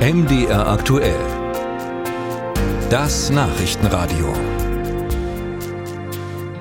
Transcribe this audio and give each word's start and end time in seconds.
MDR 0.00 0.66
aktuell. 0.66 1.20
Das 2.88 3.28
Nachrichtenradio. 3.28 4.32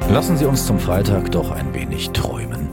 Lassen 0.09 0.35
Sie 0.35 0.43
uns 0.43 0.65
zum 0.65 0.77
Freitag 0.77 1.31
doch 1.31 1.49
ein 1.49 1.73
wenig 1.73 2.09
träumen. 2.09 2.67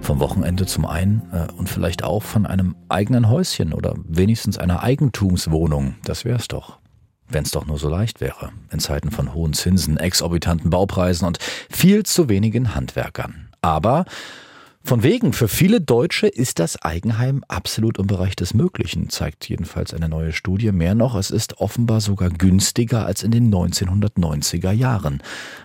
Vom 0.00 0.20
Wochenende 0.20 0.66
zum 0.66 0.86
einen 0.86 1.28
äh, 1.32 1.52
und 1.54 1.68
vielleicht 1.68 2.04
auch 2.04 2.22
von 2.22 2.46
einem 2.46 2.76
eigenen 2.88 3.28
Häuschen 3.28 3.72
oder 3.72 3.96
wenigstens 4.06 4.56
einer 4.56 4.84
Eigentumswohnung. 4.84 5.96
Das 6.04 6.24
wär's 6.24 6.46
doch. 6.46 6.78
Wenn's 7.26 7.50
doch 7.50 7.66
nur 7.66 7.78
so 7.78 7.88
leicht 7.88 8.20
wäre. 8.20 8.50
In 8.70 8.78
Zeiten 8.78 9.10
von 9.10 9.34
hohen 9.34 9.52
Zinsen, 9.52 9.96
exorbitanten 9.96 10.70
Baupreisen 10.70 11.26
und 11.26 11.38
viel 11.70 12.04
zu 12.04 12.28
wenigen 12.28 12.76
Handwerkern. 12.76 13.48
Aber 13.62 14.04
von 14.84 15.02
wegen, 15.02 15.32
für 15.32 15.48
viele 15.48 15.80
Deutsche 15.80 16.28
ist 16.28 16.58
das 16.58 16.80
Eigenheim 16.80 17.44
absolut 17.48 17.98
im 17.98 18.06
Bereich 18.06 18.36
des 18.36 18.54
Möglichen, 18.54 19.10
zeigt 19.10 19.48
jedenfalls 19.48 19.92
eine 19.92 20.08
neue 20.08 20.32
Studie. 20.32 20.72
Mehr 20.72 20.94
noch, 20.94 21.14
es 21.14 21.30
ist 21.30 21.58
offenbar 21.58 22.00
sogar 22.00 22.30
günstiger 22.30 23.04
als 23.04 23.22
in 23.22 23.30
den 23.30 23.52
1990er 23.52 24.72
Jahren. 24.72 25.22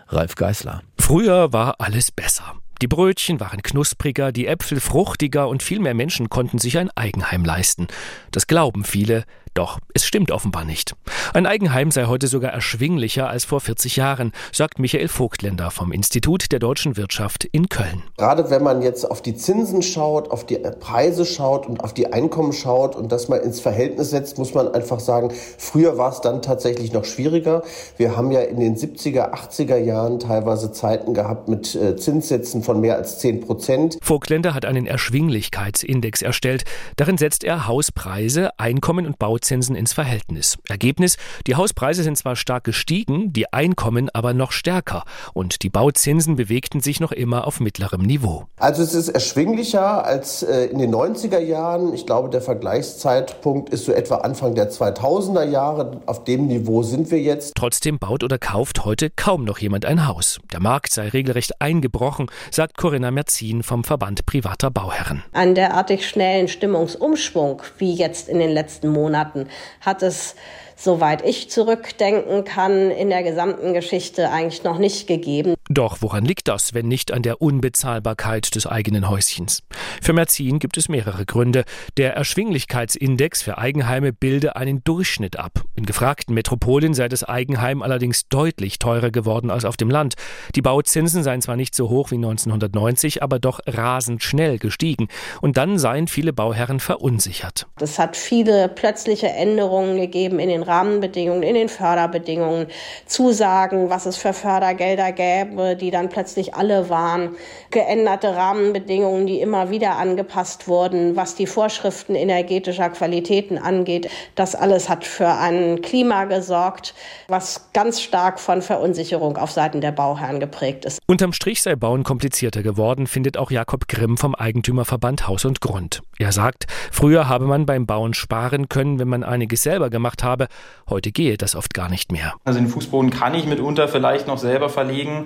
Ralf 0.09 0.35
Geißler. 0.35 0.81
Früher 0.98 1.54
war 1.54 1.76
alles 1.80 2.12
besser. 2.12 2.55
Die 2.81 2.88
Brötchen 2.88 3.40
waren 3.40 3.63
knuspriger, 3.63 4.34
die 4.34 4.45
Äpfel 4.45 4.81
fruchtiger 4.81 5.48
und 5.48 5.63
viel 5.63 5.80
mehr 5.80 5.93
Menschen 5.93 6.30
konnten 6.30 6.57
sich 6.57 6.77
ein 6.77 6.90
Eigenheim 6.95 7.45
leisten. 7.45 7.88
Das 8.32 8.45
glauben 8.45 8.84
viele, 8.84 9.23
doch 9.53 9.80
es 9.93 10.05
stimmt 10.05 10.31
offenbar 10.31 10.66
nicht. 10.66 10.95
Ein 11.34 11.45
Eigenheim 11.45 11.91
sei 11.91 12.05
heute 12.05 12.27
sogar 12.27 12.52
erschwinglicher 12.52 13.30
als 13.30 13.45
vor 13.45 13.59
40 13.59 13.95
Jahren, 13.95 14.31
sagt 14.52 14.79
Michael 14.79 15.07
Vogtländer 15.07 15.70
vom 15.70 15.91
Institut 15.91 16.52
der 16.52 16.59
deutschen 16.59 16.98
Wirtschaft 16.98 17.45
in 17.45 17.70
Köln. 17.70 18.03
Gerade 18.17 18.49
wenn 18.49 18.63
man 18.63 18.81
jetzt 18.81 19.09
auf 19.09 19.21
die 19.21 19.35
Zinsen 19.35 19.84
schaut, 19.84 20.31
auf 20.31 20.45
die 20.45 20.57
Preise 20.79 21.26
schaut 21.26 21.67
und 21.67 21.84
auf 21.84 21.93
die 21.93 22.12
Einkommen 22.12 22.53
schaut 22.53 22.95
und 22.95 23.12
das 23.12 23.29
mal 23.29 23.38
ins 23.38 23.59
Verhältnis 23.59 24.09
setzt, 24.09 24.38
muss 24.38 24.53
man 24.53 24.73
einfach 24.73 24.99
sagen, 24.99 25.31
früher 25.57 25.98
war 25.98 26.12
es 26.12 26.21
dann 26.21 26.41
tatsächlich 26.41 26.91
noch 26.91 27.05
schwieriger. 27.05 27.63
Wir 27.98 28.18
haben 28.18 28.31
ja 28.31 28.41
in 28.41 28.59
den 28.59 28.76
70er, 28.76 29.34
80er 29.34 29.77
Jahren 29.77 30.20
teilweise 30.20 30.71
Zeiten 30.71 31.13
gehabt 31.13 31.49
mit 31.49 31.76
äh, 31.76 31.96
Zinssätzen 31.96 32.63
von 32.63 32.81
mehr 32.81 32.96
als 32.96 33.20
10 33.20 33.41
Prozent. 33.41 33.98
Vogtländer 34.01 34.54
hat 34.54 34.65
einen 34.65 34.87
Erschwinglichkeitsindex 34.87 36.21
erstellt. 36.24 36.63
Darin 36.96 37.18
setzt 37.18 37.43
er 37.43 37.68
Hauspreise, 37.68 38.57
Einkommen 38.57 39.05
und 39.05 39.20
Bau 39.20 39.37
Bauzinsen 39.44 39.76
ins 39.76 39.91
Verhältnis. 39.91 40.58
Ergebnis, 40.70 41.18
die 41.48 41.55
Hauspreise 41.55 42.04
sind 42.04 42.18
zwar 42.18 42.38
stark 42.38 42.63
gestiegen, 42.63 43.34
die 43.34 43.52
Einkommen 43.52 44.10
aber 44.13 44.34
noch 44.34 44.54
stärker 44.54 45.04
und 45.34 45.63
die 45.63 45.70
Bauzinsen 45.70 46.38
bewegten 46.38 46.80
sich 46.80 47.02
noch 47.02 47.12
immer 47.12 47.46
auf 47.46 47.60
mittlerem 47.60 48.04
Niveau. 48.04 48.46
Also 48.58 48.84
es 48.84 48.94
ist 48.94 49.10
erschwinglicher 49.10 50.05
als 50.05 50.44
äh, 50.44 50.68
in 50.68 50.77
den 50.77 50.96
90er 50.96 51.40
Jahren. 51.40 51.94
Ich 51.94 52.05
glaube, 52.05 52.30
der 52.30 52.41
Vergleichszeitpunkt 52.41 53.70
ist 53.70 53.84
so 53.84 53.91
etwa 53.91 54.16
Anfang 54.20 54.55
der 54.55 54.71
2000er 54.71 55.44
Jahre. 55.44 55.99
Auf 56.05 56.24
dem 56.24 56.48
Niveau 56.48 56.82
sind 56.82 57.12
wir 57.12 57.20
jetzt. 57.20 57.54
Trotzdem 57.55 57.99
baut 57.99 58.24
oder 58.24 58.38
kauft 58.38 58.86
heute 58.86 59.10
kaum 59.10 59.44
noch 59.44 59.58
jemand 59.58 59.84
ein 59.84 60.08
Haus. 60.08 60.40
Der 60.54 60.62
Markt 60.62 60.94
sei 60.94 61.10
regelrecht 61.10 61.60
eingebrochen, 61.60 62.27
sagt 62.49 62.77
Corinna 62.77 63.12
Merzin 63.12 63.62
vom 63.62 63.84
Verband 63.84 64.25
privater 64.25 64.72
Bauherren. 64.72 65.22
Einen 65.34 65.56
derartig 65.56 66.08
schnellen 66.08 66.47
Stimmungsumschwung 66.47 67.62
wie 67.78 67.94
jetzt 67.94 68.30
in 68.30 68.40
den 68.40 68.52
letzten 68.52 68.88
Monaten 68.88 69.32
hatten, 69.34 69.50
hat 69.81 70.03
es 70.03 70.35
soweit 70.75 71.23
ich 71.25 71.50
zurückdenken 71.50 72.44
kann, 72.44 72.91
in 72.91 73.09
der 73.09 73.23
gesamten 73.23 73.73
Geschichte 73.73 74.29
eigentlich 74.29 74.63
noch 74.63 74.79
nicht 74.79 75.07
gegeben. 75.07 75.56
Doch 75.74 75.97
woran 76.02 76.24
liegt 76.24 76.50
das, 76.50 76.75
wenn 76.75 76.88
nicht 76.88 77.12
an 77.12 77.24
der 77.24 77.41
Unbezahlbarkeit 77.41 78.53
des 78.53 78.68
eigenen 78.68 79.09
Häuschens? 79.09 79.63
Für 80.03 80.13
Merzin 80.13 80.59
gibt 80.59 80.78
es 80.78 80.88
mehrere 80.88 81.25
Gründe. 81.25 81.63
Der 81.97 82.13
Erschwinglichkeitsindex 82.13 83.41
für 83.41 83.57
Eigenheime 83.57 84.13
bilde 84.13 84.56
einen 84.56 84.84
Durchschnitt 84.84 85.40
ab. 85.40 85.63
In 85.75 85.88
gefragten 85.88 86.35
Metropolen 86.35 86.94
sei 86.94 87.09
das 87.09 87.24
Eigenheim 87.24 87.81
allerdings 87.81 88.28
deutlich 88.28 88.78
teurer 88.78 89.09
geworden 89.09 89.50
als 89.50 89.66
auf 89.66 89.75
dem 89.75 89.90
Land. 89.90 90.14
Die 90.53 90.62
Bauzinsen 90.62 91.24
seien 91.24 91.42
zwar 91.42 91.56
nicht 91.56 91.74
so 91.74 91.90
hoch 91.90 92.12
wie 92.12 92.18
1990, 92.18 93.24
aber 93.24 93.40
doch 93.40 93.59
rasend 93.66 94.22
schnell 94.22 94.59
gestiegen. 94.59 95.08
Und 95.42 95.58
dann 95.58 95.80
seien 95.80 96.08
viele 96.08 96.34
Bauherren 96.34 96.81
verunsichert. 96.81 97.66
Es 97.81 97.97
hat 97.97 98.16
viele 98.16 98.70
plötzliche 98.70 99.30
Änderungen 99.30 100.00
gegeben 100.00 100.38
in 100.38 100.50
den 100.50 100.62
Rahmenbedingungen, 100.62 101.42
in 101.42 101.56
den 101.56 101.70
Förderbedingungen, 101.70 102.68
Zusagen, 103.08 103.90
was 103.90 104.06
es 104.06 104.18
für 104.18 104.34
Fördergelder 104.34 105.12
gäbe 105.12 105.62
die 105.75 105.91
dann 105.91 106.09
plötzlich 106.09 106.56
alle 106.56 106.90
waren, 106.90 107.35
geänderte 107.72 108.35
Rahmenbedingungen, 108.35 109.25
die 109.25 109.41
immer 109.41 109.69
wieder 109.69 109.97
angepasst 109.97 110.68
wurden, 110.68 111.16
was 111.16 111.35
die 111.35 111.47
Vorschriften 111.47 112.16
energetischer 112.16 112.90
Qualitäten 112.90 113.57
angeht. 113.57 114.09
Das 114.35 114.56
alles 114.56 114.90
hat 114.90 115.06
für 115.06 115.29
ein 115.29 115.81
Klima 115.81 116.25
gesorgt, 116.25 116.94
was 117.28 117.69
ganz 117.73 118.02
stark 118.02 118.40
von 118.40 118.62
Verunsicherung 118.62 119.38
auf 119.38 119.52
Seiten 119.52 119.81
der 119.81 119.91
Bauherren 119.91 120.40
geprägt 120.40 120.85
ist. 120.85 121.00
Unterm 121.07 121.34
Strich 121.34 121.62
sei 121.62 121.75
Bauen 121.75 122.03
komplizierter 122.03 122.63
geworden, 122.63 123.07
findet 123.07 123.38
auch 123.38 123.52
Jakob 123.52 123.88
Grimm 123.88 124.18
vom 124.18 124.35
Eigentümerverband 124.35 125.28
Haus 125.28 125.46
und 125.46 125.62
Grund. 125.62 126.02
Er 126.19 126.31
sagt, 126.31 126.66
früher 126.91 127.28
habe 127.28 127.46
man 127.46 127.66
beim 127.66 127.85
Bauen 127.85 128.13
sparen 128.13 128.69
können, 128.69 129.00
wenn 129.00 129.07
man 129.07 129.23
einiges 129.23 129.63
selber 129.63 129.90
gemacht 129.90 130.23
habe. 130.23 130.47
Heute 130.90 131.12
gehe 131.12 131.38
das 131.38 131.56
oft 131.56 131.73
gar 131.73 131.90
nicht 131.90 132.12
mehr. 132.12 132.34
Also 132.44 132.59
den 132.59 132.68
Fußboden 132.68 133.09
kann 133.09 133.34
ich 133.34 133.46
mitunter 133.46 133.88
vielleicht 133.88 134.28
noch 134.28 134.38
selber 134.38 134.69
verlegen. 134.69 135.25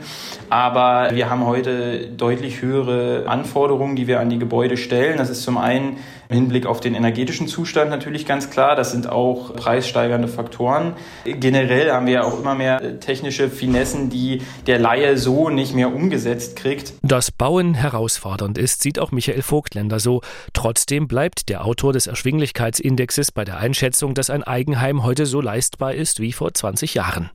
Aber 0.50 1.10
wir 1.14 1.30
haben 1.30 1.46
heute 1.46 2.08
deutlich 2.08 2.62
höhere 2.62 3.28
Anforderungen, 3.28 3.96
die 3.96 4.08
wir 4.08 4.20
an 4.20 4.30
die 4.30 4.40
Gebäude 4.40 4.78
stellen. 4.78 5.18
Das 5.18 5.30
ist 5.30 5.44
zum 5.44 5.58
einen 5.58 5.98
im 6.30 6.36
Hinblick 6.36 6.66
auf 6.66 6.80
den 6.80 6.94
energetischen 6.94 7.48
Zustand 7.48 7.90
natürlich 7.90 8.26
ganz 8.26 8.50
klar. 8.50 8.76
Das 8.76 8.92
sind 8.92 9.10
auch 9.10 9.54
preissteigernde 9.56 10.28
Faktoren. 10.28 10.94
Generell 11.26 11.92
haben 11.92 12.06
wir 12.06 12.14
ja 12.14 12.24
auch 12.24 12.40
immer 12.40 12.56
mehr 12.56 13.00
technische 13.00 13.50
Finessen, 13.50 14.10
die 14.10 14.42
der 14.66 14.80
Laie 14.80 15.18
so 15.18 15.50
nicht 15.50 15.74
mehr 15.74 15.94
umgesetzt 15.94 16.58
kriegt. 16.58 16.94
Dass 17.02 17.32
Bauen 17.32 17.74
herausfordernd 17.76 18.58
ist, 18.58 18.82
sieht 18.82 19.00
auch 19.00 19.12
Michael 19.12 19.42
Vogtländer 19.42 20.00
so. 20.00 20.22
Trotzdem 20.54 21.08
bleibt 21.08 21.50
der 21.50 21.66
Autor 21.66 21.94
des 21.94 22.08
Erschwinglichkeitsindexes 22.08 23.32
bei 23.32 23.46
der 23.46 23.58
Einschätzung, 23.58 24.14
dass 24.14 24.30
ein 24.30 24.44
Eigenheim 24.44 25.04
heute 25.04 25.26
so 25.26 25.40
leistbar 25.40 25.94
ist 25.94 26.20
wie 26.20 26.34
vor 26.34 26.54
20 26.54 26.94
Jahren. 26.94 27.30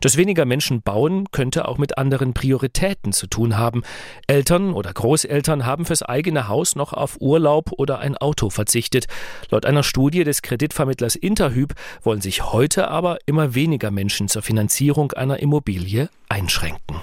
Dass 0.00 0.16
weniger 0.16 0.44
Menschen 0.44 0.82
bauen, 0.82 1.26
könnte 1.32 1.66
auch 1.66 1.78
mit 1.78 1.98
anderen 1.98 2.32
Prioritäten 2.36 3.14
zu 3.14 3.26
tun 3.26 3.56
haben. 3.56 3.82
Eltern 4.26 4.74
oder 4.74 4.92
Großeltern 4.92 5.64
haben 5.64 5.86
fürs 5.86 6.02
eigene 6.02 6.48
Haus 6.48 6.76
noch 6.76 6.92
auf 6.92 7.16
Urlaub 7.18 7.72
oder 7.78 7.98
ein 8.00 8.14
Auto 8.14 8.50
verzichtet. 8.50 9.06
Laut 9.50 9.64
einer 9.64 9.82
Studie 9.82 10.22
des 10.22 10.42
Kreditvermittlers 10.42 11.16
Interhyp 11.16 11.72
wollen 12.02 12.20
sich 12.20 12.52
heute 12.52 12.88
aber 12.88 13.16
immer 13.24 13.54
weniger 13.54 13.90
Menschen 13.90 14.28
zur 14.28 14.42
Finanzierung 14.42 15.12
einer 15.12 15.40
Immobilie 15.40 16.10
einschränken. 16.28 16.96